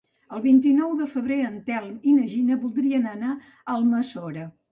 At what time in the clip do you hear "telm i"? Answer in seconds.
1.67-2.15